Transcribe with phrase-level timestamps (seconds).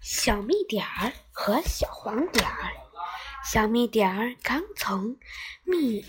[0.00, 2.72] 小蜜点儿和小黄点儿。
[3.44, 5.16] 小蜜点儿刚从
[5.64, 6.04] 蜜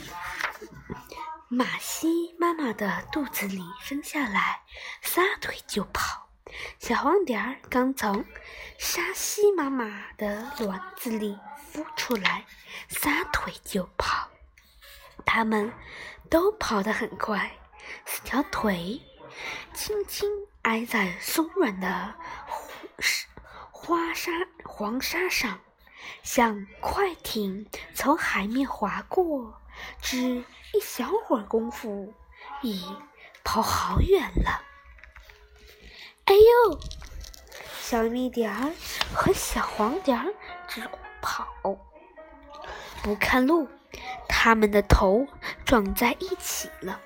[1.47, 4.61] 马西妈妈的肚子里生下来，
[5.01, 6.27] 撒腿就跑。
[6.79, 8.25] 小黄点儿刚从
[8.77, 11.37] 沙西妈妈的卵子里
[11.71, 12.45] 孵出来，
[12.87, 14.27] 撒腿就跑。
[15.25, 15.71] 它们
[16.29, 17.57] 都跑得很快，
[18.05, 19.01] 四条腿
[19.73, 20.29] 轻轻
[20.63, 22.15] 挨在松软的
[23.89, 24.31] 花沙
[24.65, 25.59] 黄沙上，
[26.21, 29.59] 像快艇从海面划过，
[29.99, 30.43] 只
[30.73, 32.13] 一小会儿功夫，
[32.61, 32.85] 已
[33.43, 34.61] 跑好远了。
[36.25, 36.79] 哎呦！
[37.81, 38.71] 小绿点儿
[39.11, 40.35] 和小黄点儿
[40.67, 40.87] 直
[41.19, 41.47] 跑，
[43.01, 43.67] 不看路，
[44.27, 45.25] 他们的头
[45.65, 47.01] 撞在一起了。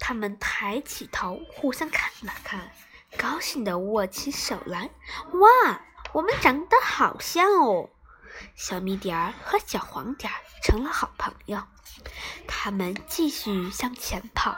[0.00, 2.72] 他们抬起头，互相看了看，
[3.16, 4.90] 高兴地握起手来。
[5.34, 5.80] 哇，
[6.12, 7.90] 我们长得好像哦！
[8.54, 11.62] 小米点儿和小黄点儿成了好朋友。
[12.46, 14.56] 他们继续向前跑，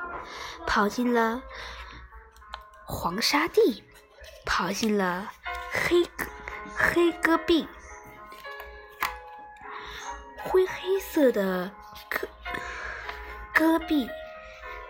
[0.67, 1.43] 跑进了。
[2.87, 3.83] 黄沙地，
[4.45, 5.33] 跑进了
[5.71, 6.09] 黑
[6.77, 7.69] 黑戈壁，
[10.39, 11.73] 灰黑色的
[12.11, 12.29] 戈
[13.55, 14.09] 戈壁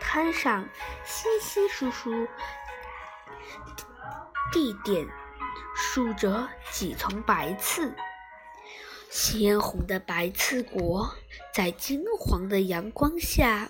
[0.01, 0.69] 滩上，
[1.05, 2.27] 稀稀疏疏
[4.53, 5.09] 地点
[5.75, 7.95] 竖着几丛白刺，
[9.11, 11.15] 鲜红的白刺果
[11.53, 13.69] 在金黄的阳光下。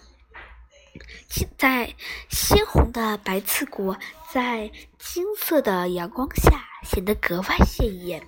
[1.58, 1.92] 在
[2.30, 3.98] 鲜红的白刺果
[4.30, 8.24] 在金色的阳光下显得格外鲜艳。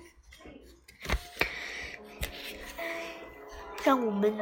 [3.83, 4.37] 让我们，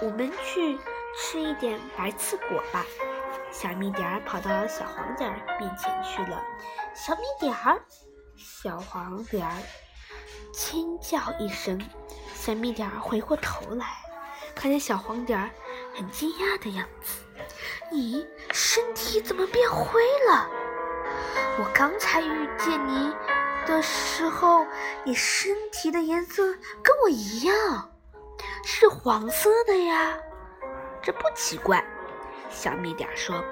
[0.00, 0.78] 我们去
[1.18, 2.86] 吃一点白刺果吧。
[3.50, 6.40] 小蜜点儿跑到小黄点儿面前去了。
[6.94, 7.82] 小蜜点儿，
[8.42, 9.54] 小黄点儿
[10.52, 11.78] 轻叫一声。
[12.34, 13.86] 小蜜点儿回过头来，
[14.54, 15.50] 看见小黄点儿
[15.94, 17.22] 很惊讶的样子。
[17.92, 20.48] 你身体怎么变灰了？
[21.58, 23.12] 我刚才遇见你
[23.66, 24.66] 的时候，
[25.04, 26.42] 你身体的颜色
[26.82, 27.92] 跟我一样，
[28.64, 30.16] 是黄色的呀。
[31.02, 31.84] 这不奇怪，
[32.48, 33.44] 小蜜点儿说：“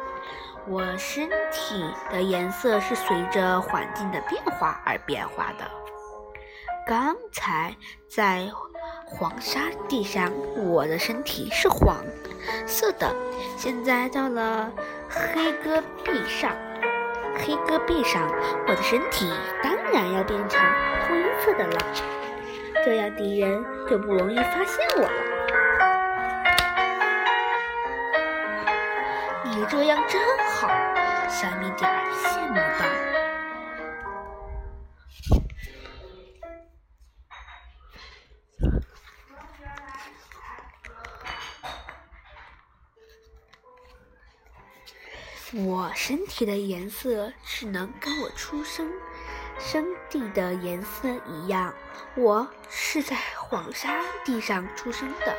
[0.66, 5.70] 我身体的颜色是随着环境的变化而变化的。
[6.86, 7.74] 刚才
[8.08, 8.50] 在
[9.04, 11.96] 黄沙地上，我的身体是黄。”
[12.66, 13.14] 色的，
[13.56, 14.70] 现在到了
[15.08, 16.50] 黑戈壁上，
[17.36, 18.26] 黑戈壁上，
[18.66, 19.30] 我的身体
[19.62, 20.60] 当然要变成
[21.02, 21.78] 灰色的了，
[22.84, 25.37] 这样敌人就不容易发现我了。
[29.58, 30.68] 你这样真好，
[31.28, 32.86] 小米点儿羡慕道。
[45.64, 48.88] 我身体的颜色只能跟我出生
[49.58, 51.74] 生地的颜色一样。
[52.14, 55.36] 我是在黄沙地上出生的，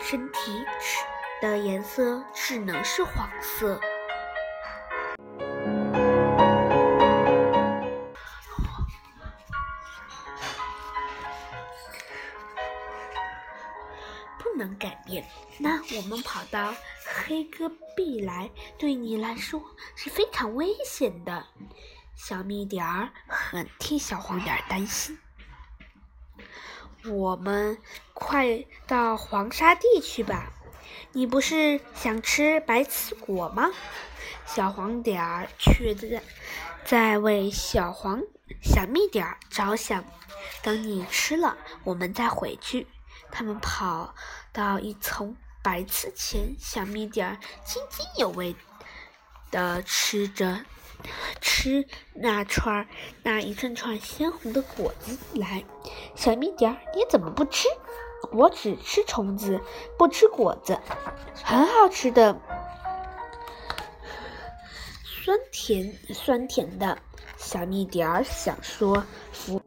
[0.00, 1.04] 身体是
[1.50, 3.78] 的颜色只能是黄色。
[14.38, 15.22] 不能改变。
[15.58, 16.74] 那我们跑到。
[17.06, 19.62] 黑戈壁来对你来说
[19.94, 21.46] 是非常危险的，
[22.16, 25.18] 小蜜点儿很替小黄点儿担心。
[27.04, 27.78] 我们
[28.12, 30.50] 快到黄沙地去吧，
[31.12, 33.70] 你不是想吃白刺果吗？
[34.46, 36.22] 小黄点儿却在
[36.84, 38.22] 在为小黄
[38.62, 40.04] 小蜜点儿着想。
[40.62, 42.86] 等你吃了，我们再回去。
[43.30, 44.14] 他们跑
[44.52, 45.36] 到一丛。
[45.62, 48.54] 白刺前，小蜜点儿津津有味
[49.50, 50.60] 地吃着
[51.40, 52.86] 吃那串
[53.22, 55.64] 那一串串鲜红的果子来。
[56.14, 57.66] 小蜜点儿，你怎么不吃？
[58.32, 59.60] 我只吃虫子，
[59.98, 60.78] 不吃果子，
[61.44, 62.36] 很好吃的，
[65.04, 66.98] 酸甜酸甜的。
[67.36, 69.60] 小蜜点儿想说服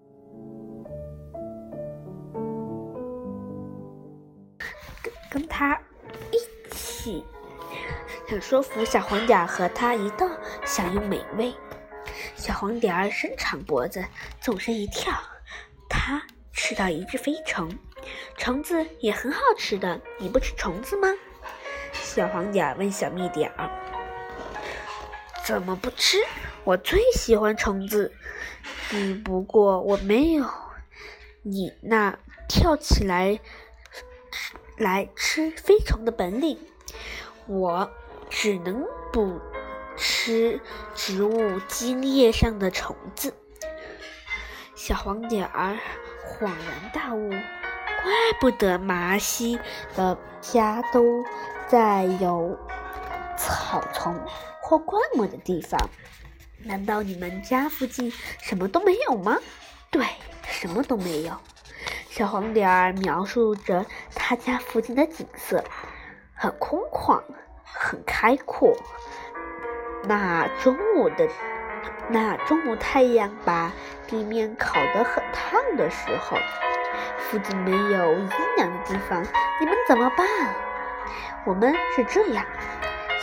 [5.02, 5.80] 跟跟他。
[8.30, 10.28] 想说服小黄点儿和他一道
[10.66, 11.54] 享用美味。
[12.36, 14.04] 小黄点儿伸长脖子，
[14.42, 15.14] 纵身一跳，
[15.88, 16.22] 它
[16.52, 17.70] 吃到一只飞虫。
[18.38, 21.08] 虫子也很好吃的，你不吃虫子吗？
[21.92, 23.70] 小黄点儿问小蜜点儿
[25.44, 26.18] ：“怎么不吃？
[26.64, 28.14] 我最喜欢虫子，
[28.90, 30.46] 只不过我没有
[31.42, 32.18] 你那
[32.48, 33.40] 跳起来
[34.78, 36.60] 来吃飞虫的本领，
[37.48, 37.92] 我
[38.30, 39.42] 只能捕
[39.96, 40.62] 吃
[40.94, 43.34] 植物茎叶上的虫子。
[44.76, 45.78] 小黄点儿
[46.26, 47.32] 恍然大悟，
[48.04, 49.60] 怪不得麻西
[49.96, 51.24] 的家都
[51.68, 52.58] 在有
[53.38, 54.20] 草丛
[54.62, 55.80] 或灌木的地方。
[56.64, 58.12] 难道你们家附近
[58.42, 59.38] 什么都没有吗？
[59.92, 60.06] 对，
[60.44, 61.34] 什么都没有。
[62.10, 63.86] 小黄点儿描述着
[64.16, 65.64] 他家附近的景色，
[66.34, 67.22] 很空旷，
[67.64, 68.76] 很开阔。
[70.04, 71.28] 那中午的。
[72.10, 73.72] 那中午太阳把
[74.08, 76.38] 地面烤得很烫的时候，
[77.18, 79.24] 附近没有阴凉的地方，
[79.60, 80.28] 你们怎么办？
[81.46, 82.46] 我们是这样：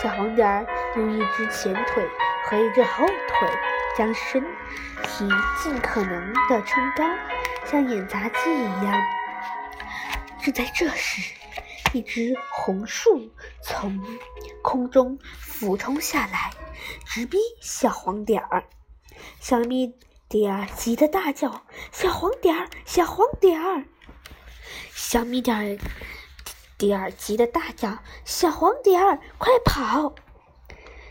[0.03, 0.67] 小黄点儿
[0.97, 2.09] 用一只前腿
[2.45, 3.49] 和一只后腿
[3.97, 4.43] 将身
[5.03, 5.29] 体
[5.63, 7.05] 尽可能的撑高，
[7.65, 9.03] 像演杂技一样。
[10.39, 11.35] 就在这时，
[11.93, 13.31] 一只红树
[13.63, 13.99] 从
[14.63, 16.51] 空中俯冲下来，
[17.07, 18.65] 直逼小黄点儿。
[19.41, 19.95] 小蜜
[20.35, 23.85] 点儿急得大叫：“小黄点儿，小黄点儿！”
[24.91, 25.79] 小蜜点儿
[26.77, 30.13] 点儿急得大叫：“小黄点儿，快跑！”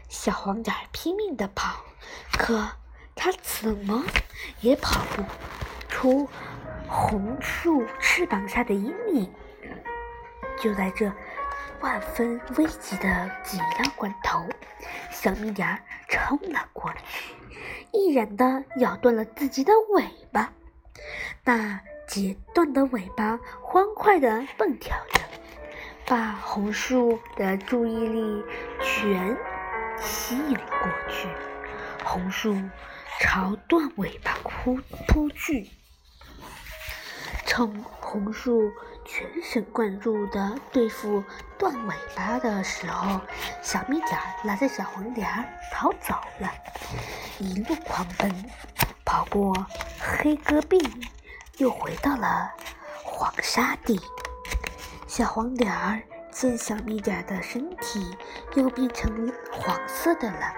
[0.09, 1.85] 小黄点儿拼命地跑，
[2.33, 2.69] 可
[3.15, 4.03] 它怎么
[4.59, 5.23] 也跑不
[5.87, 6.27] 出
[6.89, 9.33] 红树翅膀下的阴影。
[10.61, 11.09] 就在这
[11.79, 14.45] 万分危急的紧要关头，
[15.09, 17.35] 小蜜点儿冲了过去。
[17.93, 20.51] 毅然的咬断了自己的尾巴，
[21.43, 25.21] 那截断的尾巴欢快地蹦跳着，
[26.07, 28.43] 把红树的注意力
[28.81, 29.37] 全
[30.01, 31.29] 吸引了过去。
[32.03, 32.59] 红树
[33.19, 34.75] 朝断尾巴扑
[35.07, 35.69] 扑去。
[37.45, 38.71] 从红树
[39.05, 41.23] 全神贯注地对付
[41.57, 43.19] 断尾巴的时候，
[43.61, 46.49] 小蜜点儿拉着小黄点儿逃走了，
[47.37, 48.31] 一路狂奔，
[49.05, 49.53] 跑过
[49.99, 50.79] 黑戈壁，
[51.57, 52.51] 又回到了
[53.03, 53.99] 黄沙地。
[55.05, 56.01] 小黄点儿
[56.31, 58.17] 见小蜜点儿的身体
[58.55, 60.53] 又变成黄色的了，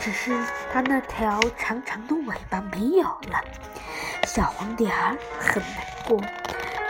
[0.00, 0.36] 只是
[0.72, 3.40] 它那条长长的尾巴没有了。
[4.26, 6.20] 小黄点儿很难过，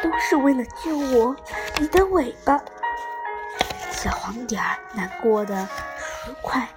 [0.04, 1.34] 都是为了救我，
[1.80, 2.62] 你的尾巴。
[3.90, 5.66] 小黄点儿难过的
[5.96, 6.68] 说：“快！”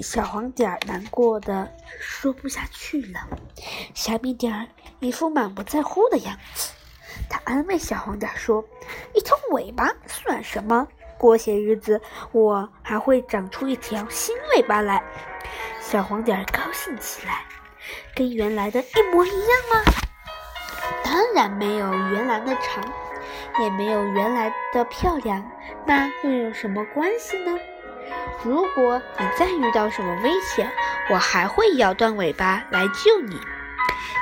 [0.00, 3.20] 小黄点儿难过的说不下去了。
[3.92, 4.66] 小米点儿
[5.00, 6.72] 一副满不在乎的样子，
[7.28, 8.64] 他安慰小黄点儿说
[9.12, 10.88] ：“一条尾巴算什么？
[11.18, 12.00] 过些日子
[12.32, 15.02] 我还会长出一条新尾巴来。”
[15.78, 17.44] 小黄点儿高兴起来。
[18.14, 20.03] 跟原来的一模一样吗？
[21.14, 22.84] 当然没有原来的长，
[23.60, 25.48] 也没有原来的漂亮，
[25.86, 27.56] 那又有什么关系呢？
[28.42, 30.68] 如果你再遇到什么危险，
[31.10, 33.38] 我还会咬断尾巴来救你。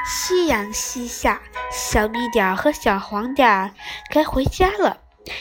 [0.04, 1.40] 夕阳西下，
[1.70, 3.70] 小蜜点儿和小黄点儿
[4.10, 4.98] 该回家了。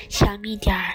[0.08, 0.94] 小蜜点儿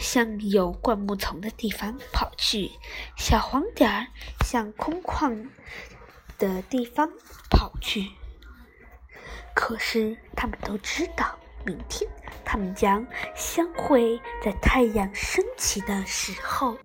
[0.00, 2.72] 向有灌木丛的地方跑去，
[3.16, 4.06] 小黄点儿
[4.44, 5.46] 向空旷。
[6.36, 7.08] 的地方
[7.48, 8.10] 跑去，
[9.54, 12.10] 可是他们都知道，明天
[12.44, 16.76] 他们将相会在太阳升起的时候。